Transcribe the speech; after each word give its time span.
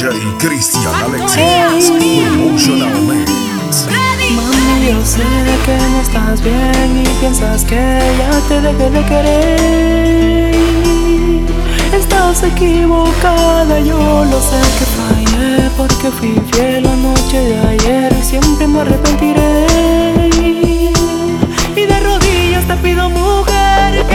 DJ 0.00 0.08
Cristian 0.38 0.94
Alexis. 0.94 1.90
Emotional 1.90 3.02
Mix. 3.02 3.86
Mami, 3.90 4.88
yo 4.88 5.04
sé 5.04 5.20
que 5.66 5.76
no 5.76 6.00
estás 6.00 6.42
bien 6.42 7.02
y 7.02 7.06
piensas 7.20 7.66
que 7.66 7.76
ya 8.16 8.40
te 8.48 8.62
dejé 8.62 8.88
de 8.88 9.04
querer. 9.04 10.54
Estás 11.92 12.42
equivocada, 12.44 13.78
yo 13.80 14.24
lo 14.24 14.40
sé 14.40 14.62
que 14.78 14.86
fallé 14.96 15.68
porque 15.76 16.10
fui 16.10 16.40
fiel 16.50 16.84
la 16.84 16.96
noche 16.96 17.38
de 17.38 17.58
ayer 17.58 18.10
y 18.18 18.22
siempre 18.22 18.66
me 18.66 18.80
arrepentiré. 18.80 19.66
Y 21.76 21.84
de 21.84 22.00
rodillas 22.00 22.66
te 22.66 22.74
pido 22.76 23.10
mujer. 23.10 24.06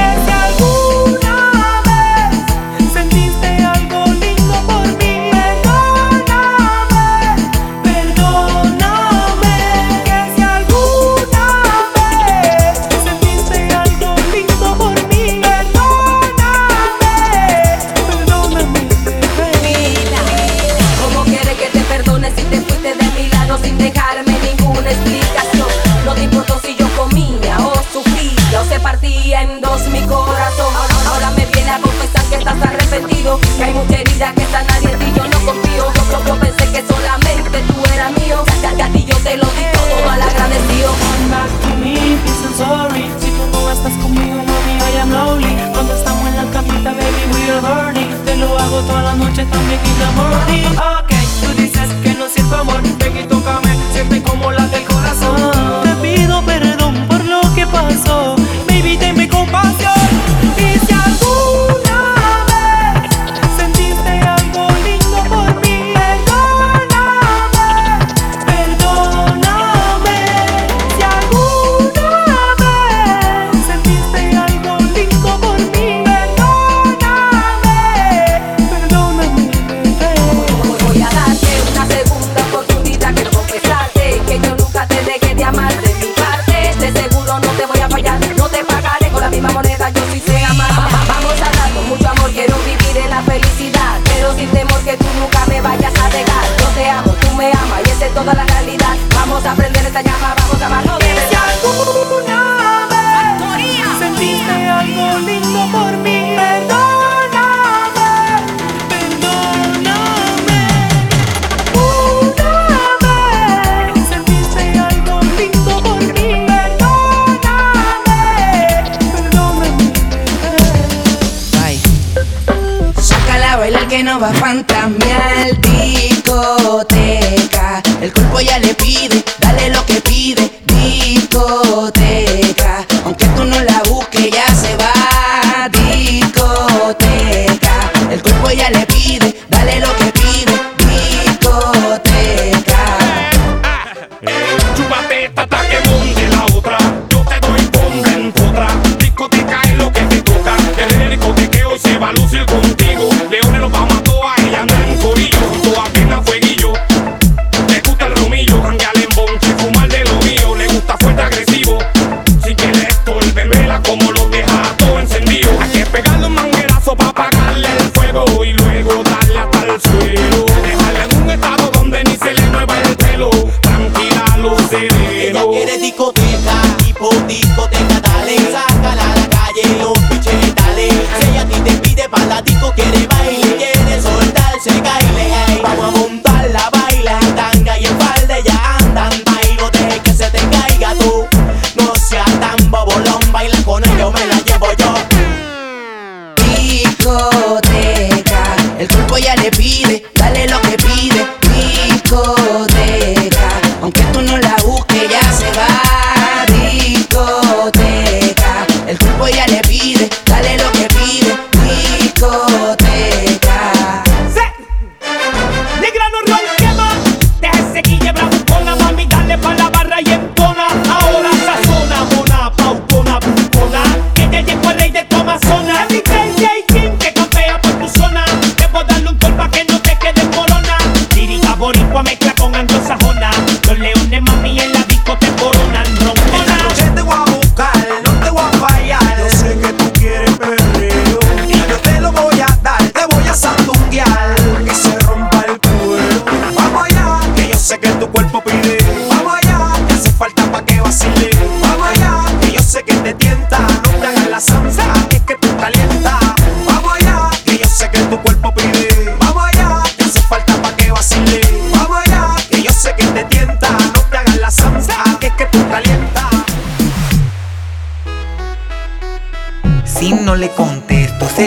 Que 33.26 33.64
hay 33.64 33.74
mucha 33.74 33.98
herida 33.98 34.32
que 34.36 34.46
sanar 34.46 34.70
nadie 34.70 34.92
en 34.94 35.00
ti 35.00 35.06
yo 35.16 35.24
no 35.26 35.40
confío. 35.48 35.92
Yo, 36.12 36.26
yo, 36.28 36.40
pensé 36.40 36.72
que 36.72 36.86
solamente 36.86 37.60
tú 37.66 37.74
eras 37.96 38.12
mío. 38.22 38.46
Y 38.94 39.04
yo 39.04 39.18
te 39.18 39.36
lo 39.38 39.46
di 39.46 39.66
todo 39.74 40.06
mal 40.06 40.22
agradecido. 40.22 40.94
Come 40.94 41.30
back 41.32 41.50
to 41.62 41.70
me, 41.82 41.96
I'm 41.96 42.54
sorry. 42.54 43.10
Si 43.20 43.32
tú 43.32 43.48
no 43.52 43.72
estás 43.72 43.94
conmigo, 43.94 44.36
mami, 44.36 44.78
I 44.78 45.00
am 45.02 45.12
lonely. 45.12 45.58
Cuando 45.74 45.96
estamos 45.96 46.28
en 46.28 46.36
la 46.36 46.46
camita, 46.52 46.92
baby, 46.92 47.26
we 47.34 47.50
are 47.50 47.66
horny. 47.66 48.06
Te 48.26 48.36
lo 48.38 48.60
hago 48.60 48.82
toda 48.82 49.02
la 49.02 49.16
noche, 49.16 49.44
también 49.46 49.80
in 49.80 49.98
the 49.98 50.06
morning. 50.16 50.78
Ok, 50.78 51.12
tú 51.42 51.62
dices 51.62 51.90
que 52.04 52.14
no 52.14 52.30
siento 52.30 52.58
amor. 52.58 52.84
Ven 52.84 53.18
y 53.18 53.24
tócame, 53.24 53.76
siente 53.92 54.22
como 54.22 54.52
la 54.52 54.68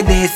de 0.02 0.27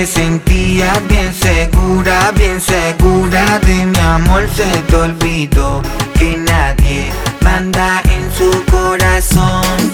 te 0.00 0.06
sentías 0.06 0.98
bien 1.08 1.30
segura, 1.34 2.32
bien 2.34 2.58
segura 2.58 3.58
de 3.58 3.84
mi 3.84 3.98
amor. 3.98 4.48
Se 4.56 4.64
te 4.64 4.96
olvidó 4.96 5.82
que 6.18 6.38
nadie 6.38 7.12
manda 7.42 8.00
en 8.04 8.24
su 8.32 8.50
corazón. 8.64 9.92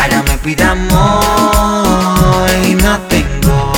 Ahora 0.00 0.24
me 0.26 0.36
pide 0.38 0.64
amor 0.64 2.50
y 2.68 2.74
no 2.74 2.98
tengo. 3.02 3.72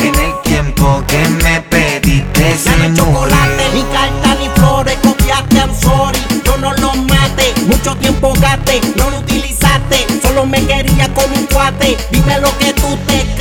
En 0.00 0.14
el 0.14 0.32
tiempo 0.42 1.02
que 1.06 1.26
me 1.42 1.62
pediste 1.62 2.58
se 2.58 2.68
Dame 2.68 2.94
chocolate, 2.94 3.70
ni 3.72 3.82
carta 3.84 4.34
ni 4.38 4.48
flores, 4.50 4.98
copiaste, 5.02 5.56
I'm 5.56 5.74
sorry, 5.74 6.18
yo 6.44 6.58
no 6.58 6.74
lo 6.74 6.92
mate, 6.94 7.54
mucho 7.66 7.96
tiempo 7.96 8.34
gaste, 8.38 8.82
no 8.96 9.08
lo 9.08 9.20
utilizaste, 9.20 10.06
solo 10.20 10.44
me 10.44 10.62
quería 10.66 11.08
con 11.14 11.30
un 11.32 11.46
cuate, 11.46 11.96
dime 12.10 12.38
lo 12.40 12.50
que 12.58 12.74
tú 12.74 12.98
te. 13.06 13.37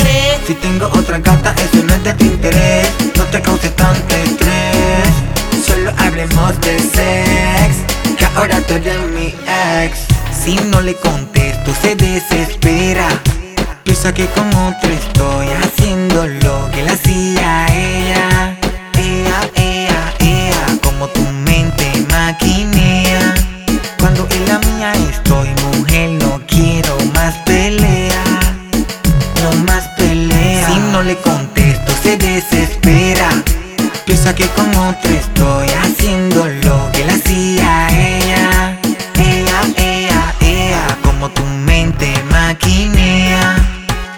Si 0.47 0.53
tengo 0.53 0.85
otra 0.93 1.19
gata, 1.19 1.53
eso 1.57 1.83
no 1.83 1.93
es 1.93 2.03
de 2.05 2.13
tu 2.13 2.23
interés. 2.23 2.87
No 3.17 3.25
te 3.25 3.41
cause 3.41 3.69
tanto 3.71 4.15
estrés. 4.15 5.11
Solo 5.67 5.91
hablemos 5.97 6.61
de 6.61 6.79
sex. 6.79 8.15
Que 8.17 8.25
ahora 8.33 8.61
tú 8.61 8.75
eres 8.75 8.97
mi 9.13 9.35
ex. 9.83 10.05
Si 10.31 10.55
no 10.71 10.79
le 10.79 10.95
contesto, 10.95 11.73
se 11.81 11.97
desespera. 11.97 13.09
Piensa 13.83 14.13
que 14.13 14.25
con 14.27 14.47
otro 14.55 14.89
estoy 14.89 15.47
haciendo 15.49 16.25
desespera. 32.37 33.29
Piensa 34.05 34.35
que 34.35 34.47
con 34.49 34.69
otro 34.75 35.09
estoy 35.09 35.67
haciendo 35.83 36.45
lo 36.45 36.91
que 36.91 37.03
le 37.05 37.13
hacía 37.13 37.87
ella. 37.89 38.79
Ella, 39.15 39.59
ella, 39.77 40.35
ella, 40.41 40.83
como 41.03 41.29
tu 41.31 41.43
mente 41.43 42.13
maquinea. 42.29 43.55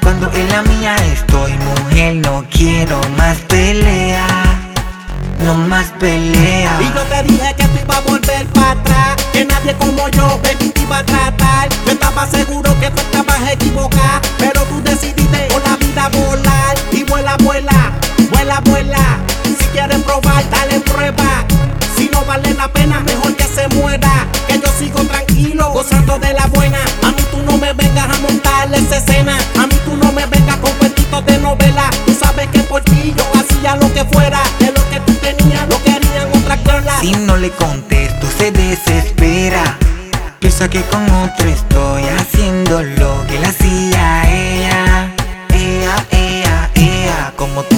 Cuando 0.01 0.29
en 0.33 0.49
la 0.49 0.61
mía 0.63 0.95
estoy, 1.13 1.53
mujer, 1.69 2.15
no 2.15 2.45
quiero 2.51 2.99
más 3.17 3.37
pelea. 3.53 4.27
No 5.45 5.55
más 5.55 5.87
pelea. 5.99 6.77
Y 6.81 6.93
yo 6.93 7.03
te 7.11 7.23
dije 7.23 7.55
que 7.57 7.63
tú 7.63 7.79
ibas 7.83 7.97
a 7.97 8.01
volver 8.01 8.45
para 8.47 8.71
atrás, 8.71 9.15
que 9.31 9.45
nadie 9.45 9.73
como 9.77 10.09
yo, 10.09 10.39
te 10.43 10.81
iba 10.81 10.97
a 10.97 11.05
tratar. 11.05 11.69
Yo 11.85 11.93
estaba 11.93 12.27
seguro 12.27 12.68
gozando 25.89 26.19
de 26.19 26.33
la 26.33 26.45
buena. 26.47 26.77
A 27.03 27.11
mí 27.11 27.23
tú 27.31 27.37
no 27.43 27.57
me 27.57 27.73
vengas 27.73 28.05
a 28.05 28.21
montar 28.21 28.73
esa 28.73 28.97
escena. 28.97 29.37
A 29.59 29.67
mí 29.67 29.75
tú 29.85 29.95
no 29.95 30.11
me 30.11 30.25
vengas 30.25 30.57
con 30.57 30.71
cuentitos 30.73 31.25
de 31.25 31.37
novela. 31.39 31.89
Tú 32.05 32.13
sabes 32.13 32.47
que 32.49 32.59
por 32.59 32.81
ti 32.81 33.13
yo 33.15 33.23
hacía 33.39 33.75
lo 33.75 33.91
que 33.93 34.03
fuera. 34.05 34.41
De 34.59 34.67
lo 34.67 34.89
que 34.89 34.99
tú 35.05 35.13
tenías, 35.15 35.67
lo 35.67 35.81
querían 35.83 36.29
otras 36.35 36.59
girlas. 36.59 36.99
Si 37.01 37.11
no 37.11 37.37
le 37.37 37.49
contesto, 37.51 38.27
se 38.37 38.51
desespera. 38.51 39.77
Piensa 40.39 40.69
que 40.69 40.81
con 40.83 41.09
otro 41.09 41.47
estoy 41.47 42.03
haciendo 42.19 42.83
lo 42.83 43.25
que 43.27 43.39
le 43.39 43.47
hacía 43.47 44.21
a 44.21 44.29
ella. 44.29 45.15
Ella, 45.53 46.05
ella, 46.11 46.69
ella, 46.75 47.33
como 47.35 47.63
tu 47.63 47.75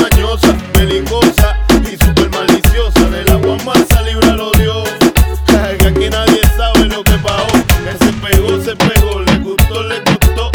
mañosa, 0.00 0.54
belicosa 0.74 1.56
y 1.82 1.96
super 2.04 2.30
maliciosa. 2.30 3.08
Del 3.10 3.30
agua 3.30 3.56
masa 3.64 4.02
líbralo 4.02 4.50
Dios. 4.52 4.88
que 5.78 5.86
aquí 5.86 6.08
nadie 6.10 6.40
sabe 6.56 6.86
lo 6.86 7.02
que 7.04 7.16
pagó. 7.18 7.46
Que 7.84 8.04
se 8.04 8.12
pegó, 8.12 8.60
se 8.60 8.76
pegó, 8.76 9.20
le 9.20 9.38
gustó, 9.38 9.82
le 9.82 10.00
gustó. 10.00 10.50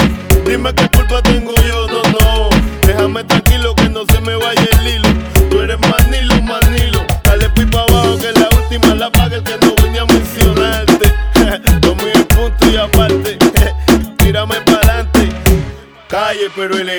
Dime 0.45 0.73
qué 0.73 0.89
culpa 0.89 1.21
tengo 1.21 1.53
yo, 1.67 1.87
no, 1.87 2.01
no. 2.19 2.49
Déjame 2.85 3.23
tranquilo 3.23 3.75
que 3.75 3.89
no 3.89 4.05
se 4.05 4.19
me 4.21 4.35
vaya 4.35 4.67
el 4.79 4.87
hilo. 4.87 5.09
Tú 5.49 5.61
eres 5.61 5.79
manilo, 5.79 6.41
manilo. 6.41 7.05
Dale 7.23 7.49
pipa 7.49 7.81
abajo 7.81 8.17
que 8.17 8.31
la 8.39 8.49
última 8.61 8.95
la 8.95 9.11
paga 9.11 9.37
el 9.37 9.43
que 9.43 9.57
no 9.65 9.75
venía 9.83 10.01
a 10.01 10.05
mencionarte. 10.05 11.13
Dos 11.81 11.95
mil 11.97 12.25
puntos 12.25 12.67
y 12.71 12.77
aparte. 12.77 13.37
Tírame 14.17 14.55
para 14.61 14.77
adelante. 14.77 15.29
Calle, 16.07 16.49
pero 16.55 16.75
el 16.77 16.89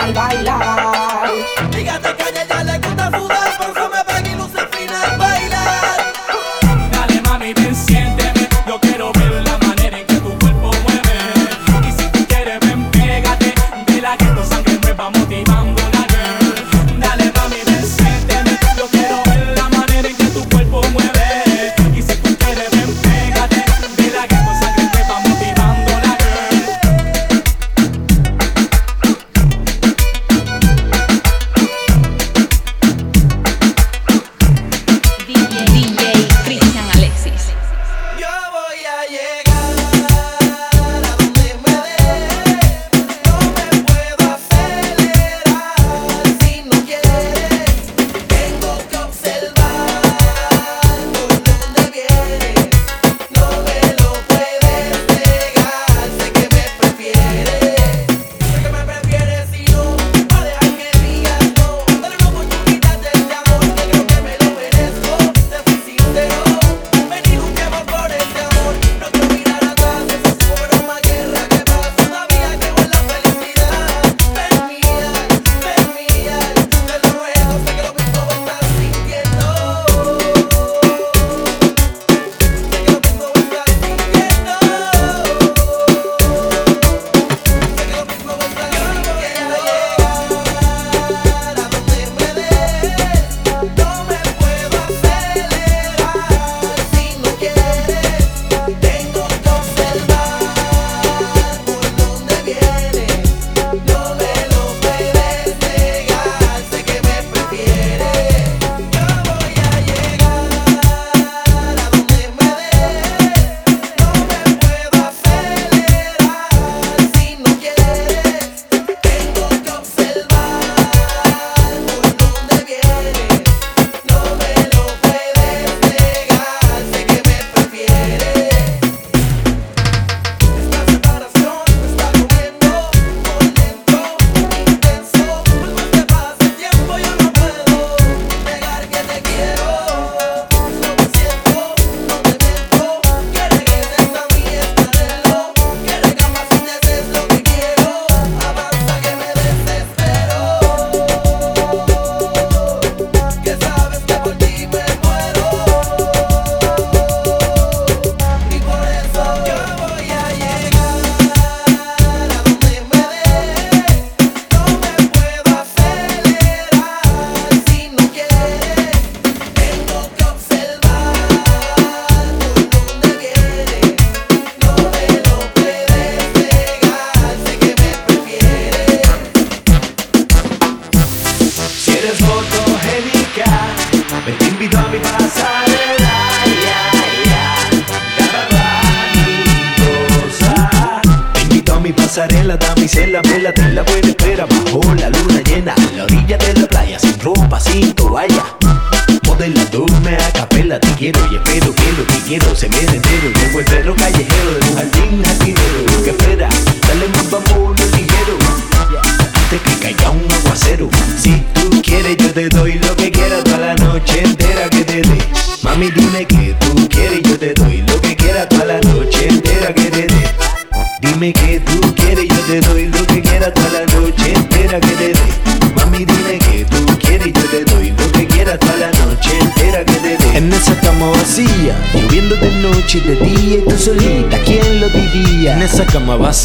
bye 0.00 0.12
baila. 0.12 0.69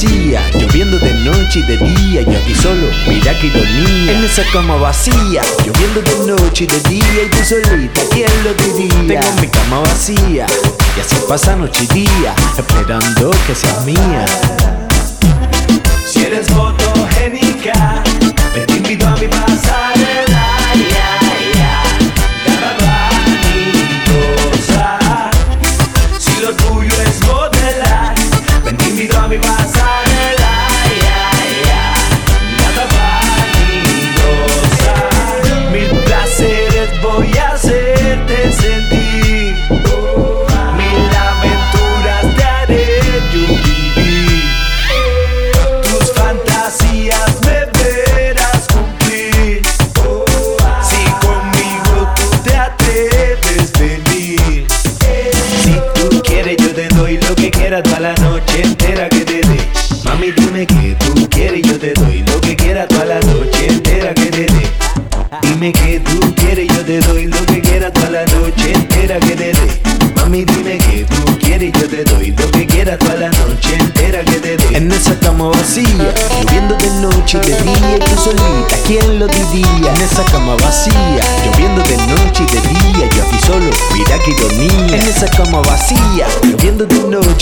Lloviendo 0.03 0.99
de 0.99 1.13
noche 1.13 1.59
y 1.59 1.61
de 1.61 1.77
día 1.77 2.21
Yo 2.23 2.37
aquí 2.37 2.53
solo, 2.53 2.85
mira 3.07 3.33
que 3.39 3.47
ironía. 3.47 4.11
En 4.11 4.25
esa 4.25 4.43
cama 4.51 4.75
vacía 4.75 5.41
Lloviendo 5.65 6.01
de 6.01 6.33
noche 6.33 6.65
y 6.65 6.67
de 6.67 6.79
día 6.89 7.23
Y 7.23 7.29
tú 7.29 7.37
solita, 7.45 8.01
¿quién 8.11 8.29
lo 8.43 8.53
diría? 8.55 9.21
Tengo 9.21 9.39
mi 9.39 9.47
cama 9.47 9.79
vacía 9.79 10.47
Y 10.97 10.99
así 10.99 11.15
pasa 11.29 11.55
noche 11.55 11.85
y 11.89 11.93
día 11.93 12.35
Esperando 12.57 13.31
que 13.47 13.55
seas 13.55 13.85
mía. 13.85 14.25
Si 16.05 16.25
eres 16.25 16.47
fotogénica 16.47 18.03
Te 18.53 18.73
invito 18.73 19.07
a 19.07 19.15
mi 19.15 19.29
pasarela. 19.29 20.34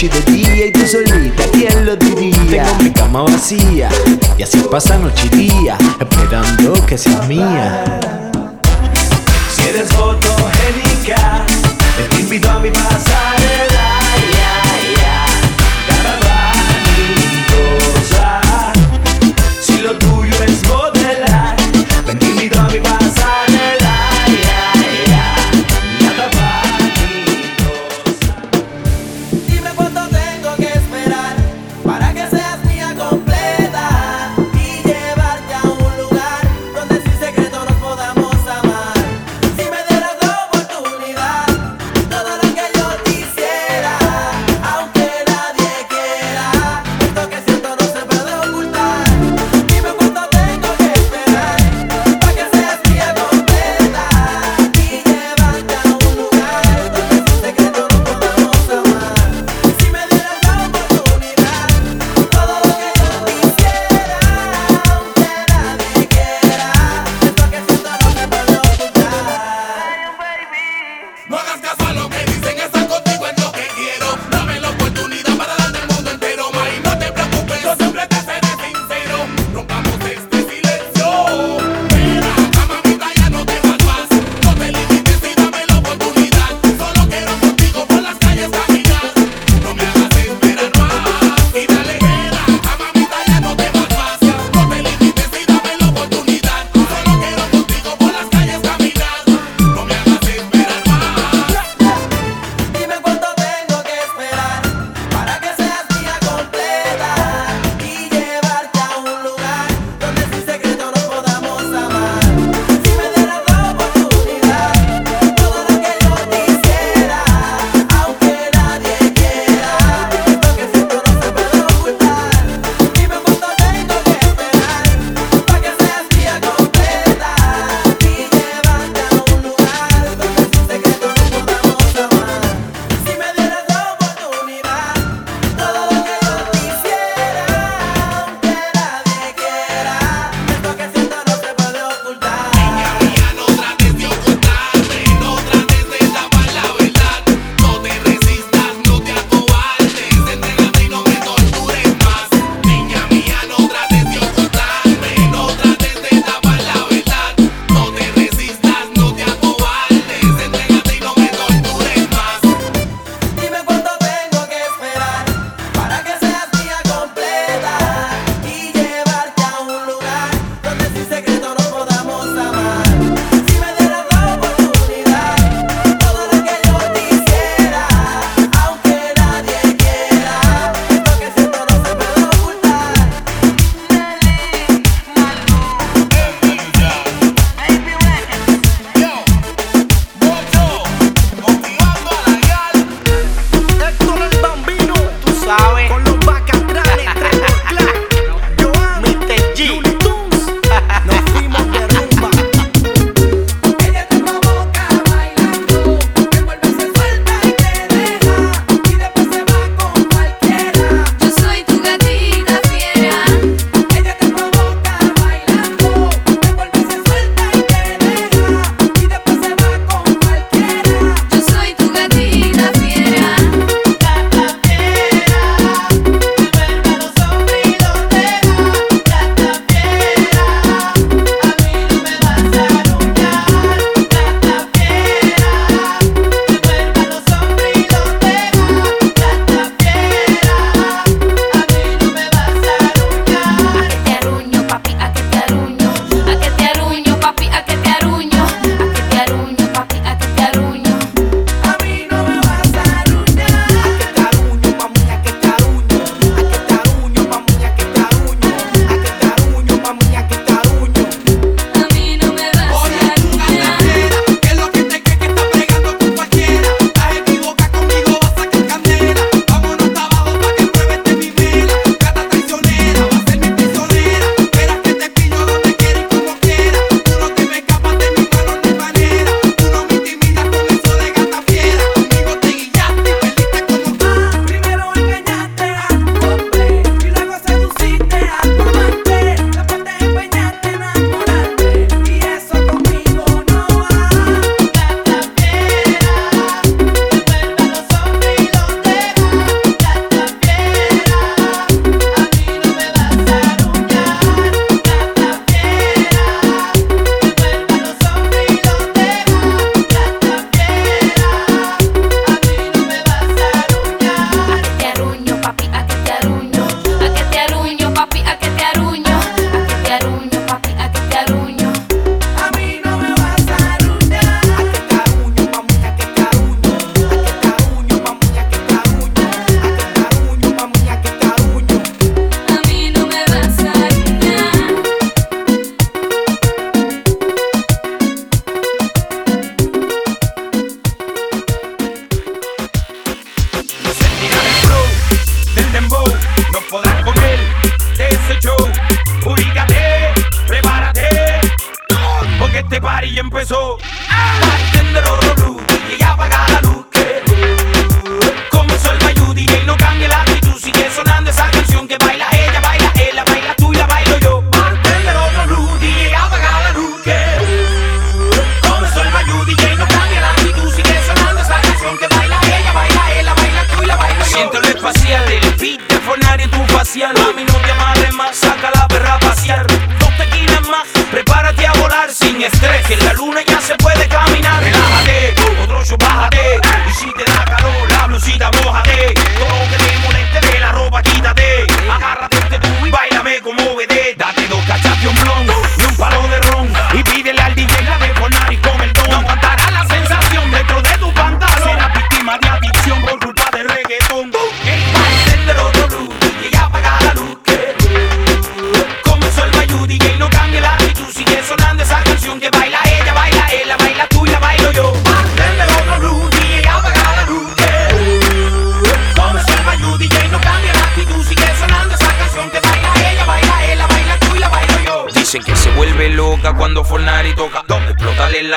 noche 0.04 0.06
y 0.06 0.10
de 0.10 0.32
día 0.32 0.66
y 0.68 0.72
tú 0.72 0.88
solita, 0.88 1.44
¿quién 1.52 1.86
lo 1.86 1.96
diría? 1.96 2.64
Tengo 2.64 2.84
mi 2.84 2.92
cama 2.92 3.24
vacía 3.24 3.90
y 4.38 4.44
así 4.44 4.60
pasa 4.70 4.98
noche 4.98 5.30
y 5.32 5.50
día, 5.50 5.78
esperando 6.00 6.74
que 6.86 6.98
seas 6.98 7.28
mía. 7.28 8.00
Si 9.56 9.70
eres 9.70 9.90
fotogénica, 9.90 11.46
te 12.10 12.20
invito 12.20 12.50
a 12.50 12.60
mi 12.60 12.70
pasarela. 12.72 13.73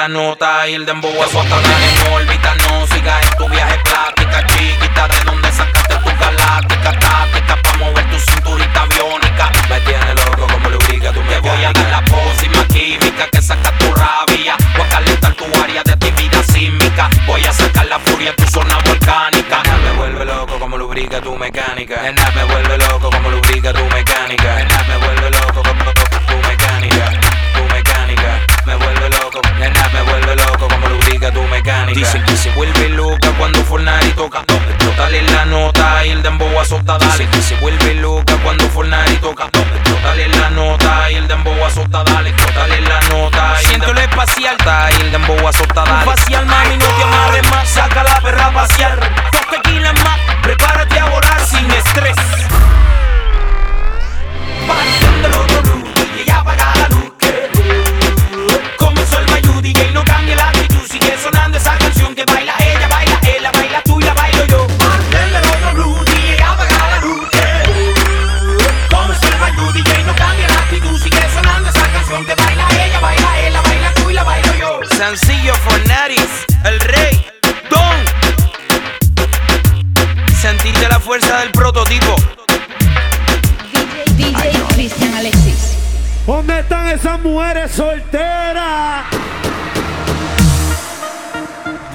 la 0.06 0.08
nota 0.08 0.68
y 0.68 0.74
el 0.74 0.86
dembow 0.86 1.10
eso 1.10 1.42
está 1.42 1.56
en 1.56 2.12
órbita. 2.12 2.54
No 2.54 2.86
sigas 2.86 3.30
en 3.30 3.38
tu 3.38 3.48
viaje 3.48 3.75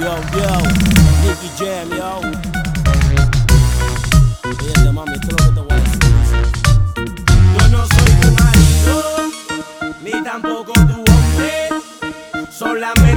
Yo, 0.02 0.08
yo, 0.34 0.48
yo. 1.96 2.22
Yo 7.54 7.68
no 7.70 7.86
soy 7.86 8.12
tu 8.22 8.32
marido, 8.32 8.98
ni 10.04 10.24
tampoco 10.24 10.74
tu 10.74 11.04
hombre, 11.12 11.70
solamente. 12.50 13.11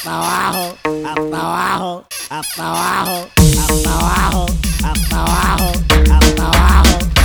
hasta 0.00 0.16
abajo, 0.16 0.78
hasta 1.04 1.36
abajo, 1.36 2.04
hasta 2.30 2.68
abajo, 2.70 3.28
hasta 3.36 3.98
abajo, 3.98 4.46
hasta 4.82 5.20
abajo, 5.20 5.72
hasta 6.10 6.46
abajo. 6.46 7.19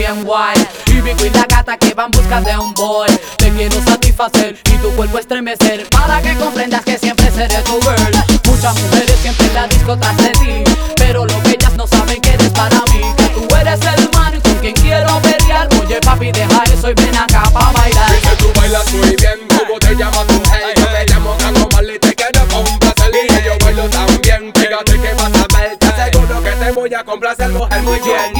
bien 0.00 0.24
wild 0.24 0.66
Vive 0.86 1.14
con 1.14 1.32
la 1.34 1.46
gata 1.46 1.76
que 1.76 1.92
va 1.92 2.04
en 2.06 2.10
busca 2.10 2.40
de 2.40 2.56
un 2.58 2.74
boy. 2.74 3.08
Te 3.36 3.50
quiero 3.50 3.76
satisfacer 3.84 4.58
y 4.64 4.76
tu 4.78 4.90
cuerpo 4.96 5.18
estremecer. 5.18 5.88
Para 5.90 6.20
que 6.20 6.34
comprendas 6.34 6.82
que 6.84 6.98
siempre 6.98 7.30
seré 7.30 7.62
tu 7.62 7.80
girl. 7.80 8.40
Muchas 8.44 8.74
mujeres 8.80 9.16
siempre 9.22 9.46
en 9.46 9.54
la 9.54 9.68
disco 9.68 9.96
tras 9.96 10.16
de 10.16 10.30
ti. 10.30 10.64
Pero 10.96 11.26
lo 11.26 11.42
que 11.42 11.50
ellas 11.50 11.72
no 11.76 11.86
saben 11.86 12.20
que 12.20 12.30
eres 12.30 12.50
para 12.50 12.80
mí. 12.92 13.02
Que 13.16 13.24
tú 13.34 13.46
eres 13.56 13.80
el 13.80 14.10
man 14.10 14.40
con 14.40 14.54
quien 14.56 14.74
quiero 14.74 15.20
pelear. 15.20 15.68
Oye 15.80 16.00
papi 16.00 16.32
deja 16.32 16.64
eso 16.64 16.90
y 16.90 16.94
ven 16.94 17.16
acá 17.16 17.42
pa' 17.52 17.72
bailar. 17.72 18.10
Dice 18.10 18.36
tú 18.36 18.46
bailas 18.58 18.92
muy 18.92 19.16
bien, 19.16 19.38
¿cómo 19.48 19.78
te 19.78 19.94
llamas 19.94 20.26
tú? 20.26 20.42
Hey, 20.52 20.74
yo 20.76 20.90
me 20.90 21.04
llamo 21.06 21.36
Gango 21.38 21.68
Mal 21.72 21.90
y 21.90 21.98
te 21.98 22.14
quiero 22.14 22.48
complacer 22.48 23.10
Y 23.14 23.44
yo 23.44 23.64
bailo 23.64 23.88
también, 23.88 24.52
fíjate 24.54 24.92
que 24.92 25.14
vas 25.14 25.32
a 25.34 25.58
ver. 25.58 25.76
Te 25.78 25.86
aseguro 25.86 26.42
que 26.42 26.50
te 26.50 26.72
voy 26.72 26.94
a 26.94 27.04
complacer 27.04 27.48
mujer 27.50 27.82
muy 27.82 28.00
bien. 28.00 28.39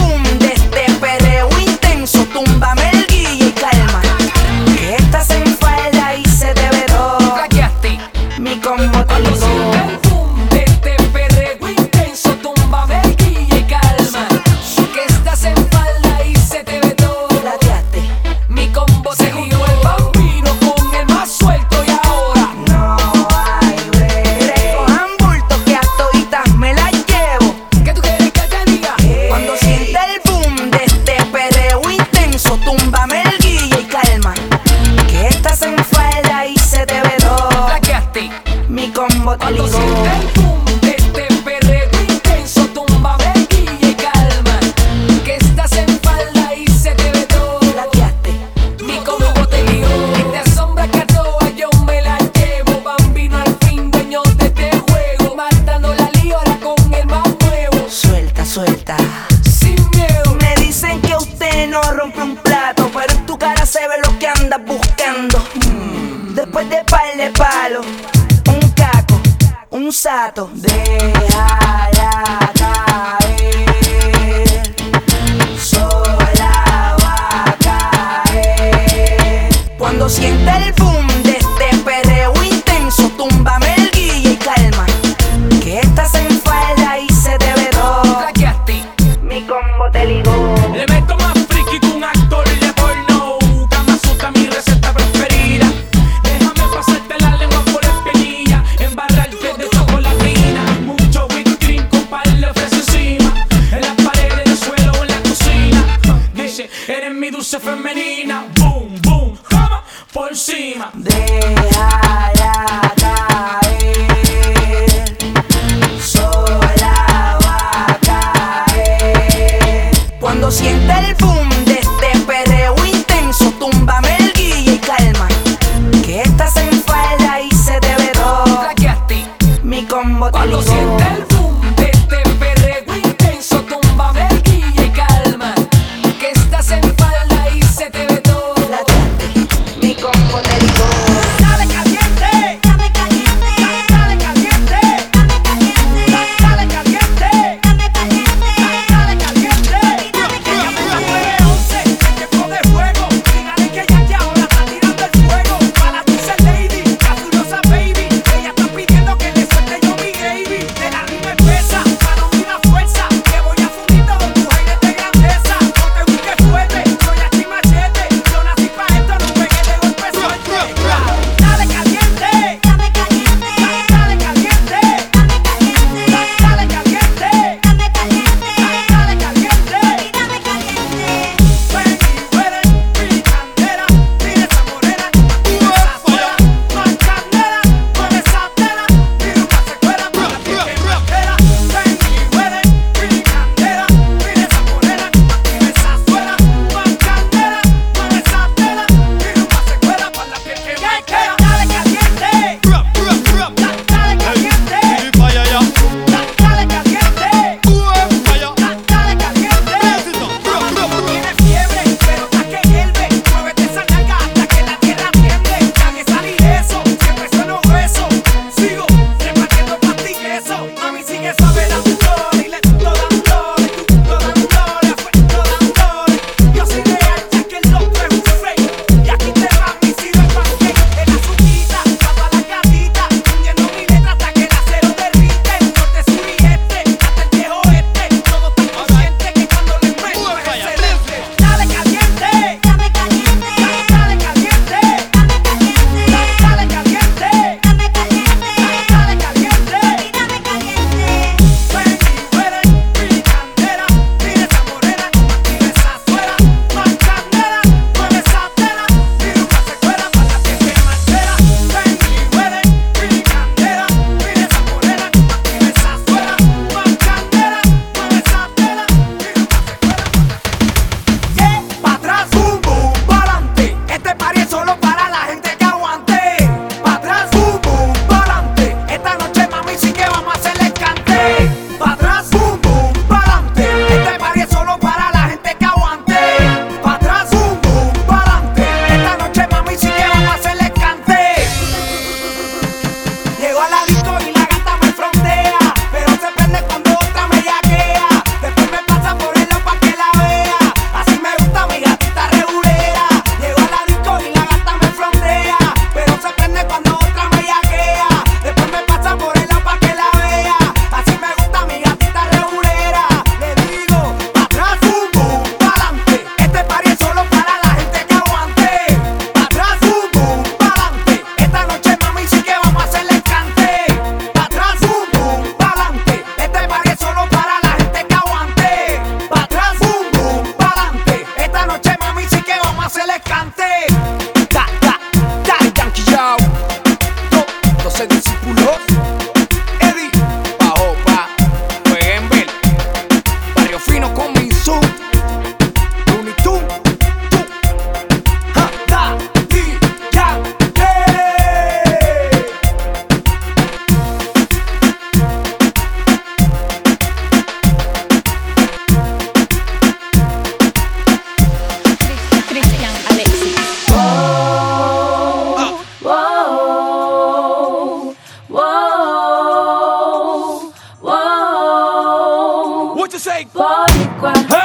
to 373.11 373.19
say. 373.19 373.45
Boricua. 373.53 374.60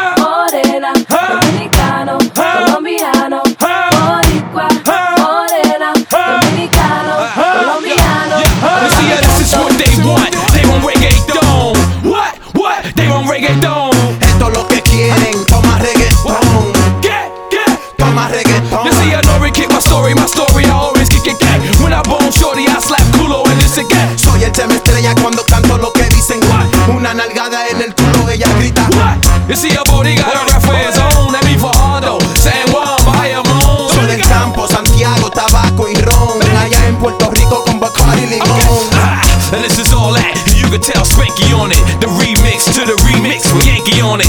You 29.56 29.70
see 29.70 29.74
a 29.74 29.82
body 29.84 30.14
got 30.14 30.36
a 30.36 30.44
reference 30.52 31.00
own. 31.16 31.32
Let 31.32 31.42
me 31.48 31.56
for 31.56 31.72
Hondo, 31.72 32.20
San 32.36 32.68
Juan, 32.68 33.00
Bahia 33.08 33.40
Moon. 33.40 33.88
Son 33.88 34.04
el 34.04 34.20
campo, 34.20 34.68
Santiago, 34.68 35.30
tabaco 35.30 35.88
y 35.88 35.94
ron. 35.94 36.42
Allá 36.58 36.86
en 36.86 36.96
Puerto 36.96 37.30
Rico 37.30 37.64
con 37.64 37.80
Bacardi 37.80 38.26
limón. 38.26 38.50
Okay. 38.50 38.98
Ah, 39.00 39.22
and 39.54 39.64
this 39.64 39.78
is 39.78 39.94
all 39.94 40.12
that. 40.12 40.36
You 40.52 40.68
can 40.68 40.82
tell 40.82 41.06
Spanky 41.06 41.56
on 41.56 41.72
it. 41.72 41.80
The 42.04 42.06
remix 42.20 42.68
to 42.76 42.84
the 42.84 43.00
remix 43.08 43.50
with 43.54 43.64
Yankee 43.64 44.02
on 44.02 44.20
it. 44.20 44.28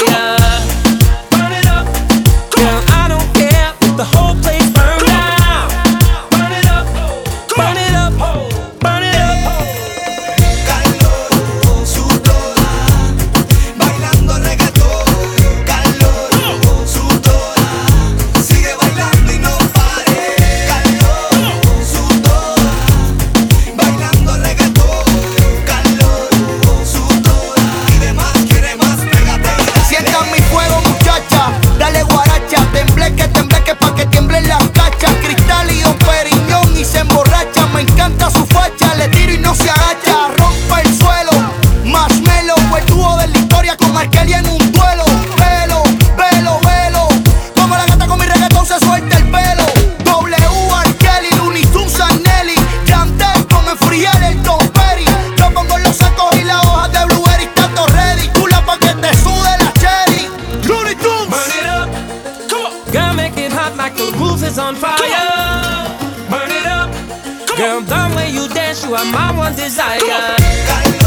Girl, 67.61 67.79
the 67.81 68.13
way 68.15 68.31
you 68.31 68.47
dance, 68.47 68.83
you 68.83 68.95
are 68.95 69.05
my 69.05 69.37
one 69.37 69.53
desire. 69.55 71.00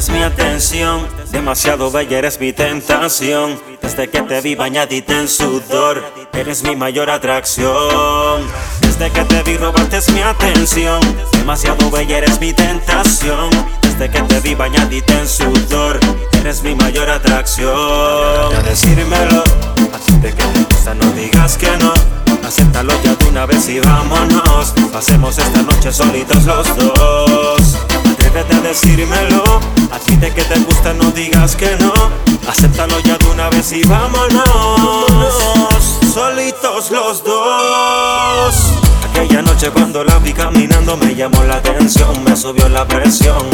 Te 0.00 0.12
mi 0.12 0.22
atención. 0.22 1.06
Demasiado 1.30 1.90
bella 1.90 2.18
eres 2.18 2.38
mi 2.38 2.52
tentación. 2.52 3.58
Desde 3.80 4.08
que 4.08 4.20
te 4.22 4.40
vi 4.40 4.54
bañadita 4.54 5.18
en 5.18 5.28
sudor 5.28 6.04
Eres 6.32 6.62
mi 6.64 6.76
mayor 6.76 7.08
atracción. 7.08 8.42
Desde 8.80 9.10
que 9.10 9.24
te 9.24 9.42
vi 9.42 9.56
robaste 9.56 10.00
mi 10.12 10.20
atención. 10.20 11.00
Demasiado 11.32 11.90
bella 11.90 12.18
eres 12.18 12.40
mi 12.40 12.52
tentación. 12.52 13.50
Desde 13.80 14.10
que 14.10 14.20
te 14.22 14.40
vi 14.40 14.54
bañadita 14.54 15.18
en 15.18 15.28
sudor 15.28 15.98
Eres 16.40 16.62
mi 16.62 16.74
mayor 16.74 17.08
atracción. 17.08 18.52
Ya 18.52 18.62
decírmelo. 18.62 19.44
A 19.94 19.98
ti 19.98 20.12
de 20.20 20.34
que 20.34 20.42
te 20.42 20.74
gusta 20.74 20.94
no 20.94 21.10
digas 21.12 21.56
que 21.56 21.74
no. 21.78 21.94
Acéptalo 22.46 22.92
ya 23.02 23.14
de 23.14 23.24
una 23.26 23.46
vez 23.46 23.68
y 23.68 23.80
vámonos. 23.80 24.74
Pasemos 24.92 25.38
esta 25.38 25.62
noche 25.62 25.90
solitos 25.90 26.44
los 26.44 26.76
dos 26.76 28.05
Atrévete 28.26 28.56
a 28.56 28.60
decírmelo. 28.60 29.60
A 29.92 29.98
ti 30.00 30.16
de 30.16 30.32
que 30.34 30.42
te 30.42 30.58
gusta 30.58 30.92
no 30.94 31.12
digas 31.12 31.54
que 31.54 31.76
no. 31.76 31.92
Acéptalo 32.48 32.98
ya 33.00 33.16
de 33.18 33.24
una 33.26 33.48
vez 33.50 33.70
y 33.70 33.84
vámonos. 33.84 34.44
Solitos 36.12 36.90
los 36.90 37.22
dos. 37.22 38.72
Aquella 39.08 39.42
noche 39.42 39.70
cuando 39.70 40.02
la 40.02 40.18
vi 40.18 40.32
caminando 40.32 40.96
me 40.96 41.14
llamó 41.14 41.42
la 41.44 41.56
atención 41.56 42.22
Me 42.24 42.36
subió 42.36 42.68
la 42.68 42.86
presión 42.86 43.46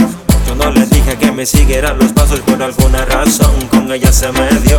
Yo 0.47 0.55
no 0.55 0.71
le 0.71 0.87
dije 0.87 1.17
que 1.17 1.33
me 1.33 1.47
siguiera 1.47 1.93
los 1.95 2.13
pasos 2.13 2.41
por 2.41 2.63
alguna 2.63 3.05
razón 3.05 3.67
Con 3.71 3.91
ella 3.93 4.13
se 4.13 4.31
me 4.33 4.49
dio. 4.61 4.79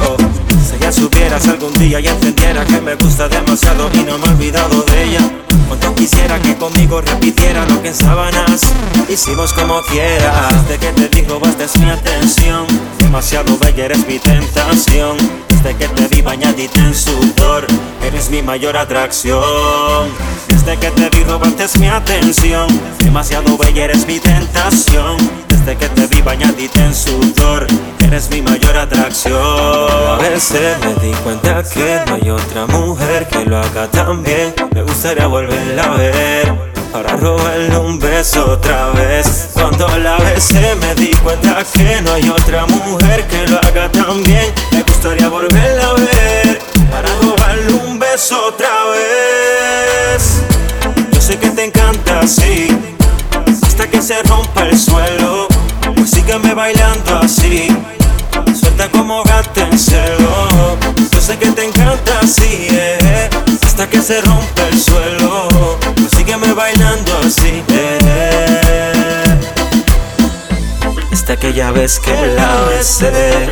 Si 0.67 0.75
ella 0.75 0.91
supiera 0.91 1.39
si 1.39 1.49
algún 1.49 1.73
día 1.73 1.99
y 1.99 2.07
entendiera 2.07 2.65
que 2.65 2.79
me 2.81 2.95
gusta 2.95 3.27
demasiado 3.27 3.89
y 3.93 3.97
no 3.99 4.17
me 4.17 4.25
he 4.25 4.29
olvidado 4.29 4.81
de 4.83 5.03
ella 5.03 5.19
Cuando 5.67 5.93
quisiera 5.95 6.39
que 6.39 6.55
conmigo 6.55 7.01
repitiera 7.01 7.65
lo 7.65 7.81
que 7.81 7.89
en 7.89 7.95
sábanas 7.95 8.61
hicimos 9.09 9.53
como 9.53 9.81
quiera 9.81 10.49
Desde 10.67 10.79
que 10.79 10.93
te 10.93 11.09
digo 11.09 11.39
basta 11.39 11.65
es 11.65 11.77
mi 11.77 11.89
atención. 11.89 12.65
Demasiado 12.97 13.57
bella 13.57 13.85
eres 13.85 14.07
mi 14.07 14.19
tentación. 14.19 15.17
Desde 15.49 15.75
que 15.75 15.87
te 15.87 16.07
vi 16.07 16.21
bañadita 16.21 16.79
en 16.79 16.95
sudor 16.95 17.67
Eres 18.01 18.29
mi 18.29 18.41
mayor 18.41 18.77
atracción. 18.77 20.09
Desde 20.47 20.77
que 20.77 20.91
te 20.91 21.09
vi 21.09 21.23
robaste 21.23 21.65
mi 21.79 21.87
atención. 21.87 22.67
Demasiado 22.99 23.57
bella 23.57 23.85
eres 23.85 24.07
mi 24.07 24.19
tentación 24.19 25.17
Desde 25.53 25.77
que 25.77 25.87
te 25.89 26.07
vi 26.07 26.19
bañadita 26.23 26.83
en 26.83 26.95
sudor. 26.95 27.67
Eres 27.99 28.27
mi 28.31 28.41
mayor 28.41 28.75
atracción. 28.75 29.39
A 29.39 30.17
veces 30.17 30.77
me 30.79 30.95
di 30.95 31.13
cuenta 31.23 31.61
que 31.63 32.01
no 32.07 32.15
hay 32.15 32.29
otra 32.31 32.65
mujer 32.65 33.27
que 33.27 33.45
lo 33.45 33.59
haga 33.59 33.87
tan 33.87 34.23
bien. 34.23 34.55
Me 34.73 34.81
gustaría 34.81 35.27
volverla 35.27 35.83
a 35.83 35.95
ver 35.95 36.73
para 36.91 37.15
robarle 37.17 37.77
un 37.77 37.99
beso 37.99 38.53
otra 38.53 38.89
vez. 38.93 39.51
Cuando 39.53 39.87
la 39.99 40.17
besé 40.17 40.73
me 40.75 40.95
di 40.95 41.13
cuenta 41.17 41.63
que 41.71 42.01
no 42.01 42.13
hay 42.13 42.27
otra 42.29 42.65
mujer 42.65 43.27
que 43.27 43.47
lo 43.47 43.59
haga 43.59 43.91
tan 43.91 44.23
bien. 44.23 44.51
Me 44.71 44.81
gustaría 44.81 45.29
volverla 45.29 45.87
a 45.87 45.93
ver 45.93 46.61
Para 46.89 47.09
robarle 47.21 47.73
un 47.73 47.99
beso 47.99 48.47
otra 48.47 48.85
vez. 48.89 50.41
Yo 51.11 51.21
sé 51.21 51.37
que 51.37 51.49
te 51.51 51.65
encanta 51.65 52.21
así 52.21 52.75
que 53.93 54.01
se 54.01 54.23
rompa 54.23 54.63
el 54.63 54.77
suelo. 54.77 55.47
Pues 55.95 56.09
sígueme 56.09 56.53
bailando 56.53 57.19
así. 57.19 57.67
Suelta 58.59 58.89
como 58.89 59.23
gato 59.23 59.61
en 59.61 59.77
celo. 59.77 60.77
Yo 61.11 61.21
sé 61.21 61.37
que 61.37 61.51
te 61.51 61.65
encanta 61.65 62.19
así 62.21 62.67
eh, 62.71 63.29
Hasta 63.63 63.87
que 63.87 64.01
se 64.01 64.19
rompa 64.21 64.63
el 64.71 64.79
suelo. 64.79 65.47
Pues 65.95 66.09
sígueme 66.17 66.53
bailando 66.53 67.19
así 67.19 67.63
eh. 67.69 69.39
Hasta 71.11 71.33
aquella 71.33 71.71
vez 71.71 71.99
que 71.99 72.15
la 72.35 72.61
besé. 72.69 73.49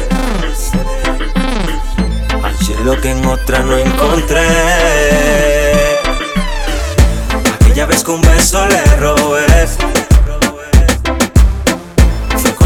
Hallé 2.41 2.83
lo 2.83 2.99
que 2.99 3.11
en 3.11 3.25
otra 3.25 3.59
no 3.59 3.77
encontré. 3.77 4.47
Aquella 7.59 7.85
vez 7.85 8.03
que 8.03 8.11
un 8.11 8.21
beso 8.21 8.65
le 8.67 8.83
robé 8.97 9.45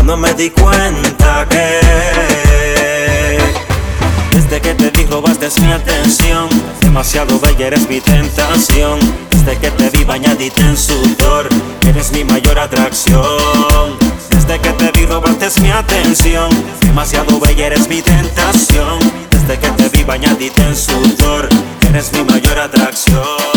cuando 0.05 0.17
me 0.17 0.33
di 0.35 0.51
cuenta 0.51 1.47
que 1.49 1.79
Desde 4.31 4.61
que 4.61 4.75
te 4.75 4.91
vi 4.91 5.05
robaste 5.05 5.49
mi 5.61 5.71
atención. 5.71 6.47
Demasiado 6.79 7.39
bella 7.39 7.67
eres 7.67 7.89
mi 7.89 7.99
tentación. 7.99 8.99
Desde 9.31 9.57
que 9.57 9.71
te 9.71 9.89
vi 9.89 10.03
bañadita 10.03 10.61
en 10.61 10.77
sudor 10.77 11.49
Eres 11.87 12.11
mi 12.11 12.23
mayor 12.23 12.59
atracción. 12.59 13.97
Desde 14.29 14.59
que 14.59 14.69
te 14.73 14.91
vi 14.91 15.07
robaste 15.07 15.59
mi 15.59 15.71
atención. 15.71 16.49
Demasiado 16.81 17.39
bella 17.39 17.65
eres 17.65 17.89
mi 17.89 18.03
tentación. 18.03 18.99
Desde 19.31 19.57
que 19.57 19.69
te 19.69 19.89
vi 19.89 20.03
bañadita 20.03 20.67
en 20.67 20.75
sudor 20.75 21.49
Eres 21.89 22.13
mi 22.13 22.23
mayor 22.23 22.59
atracción 22.59 23.55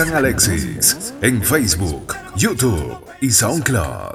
Alexis 0.00 1.12
en 1.20 1.42
Facebook, 1.42 2.14
YouTube 2.34 2.96
y 3.20 3.30
SoundCloud. 3.30 4.11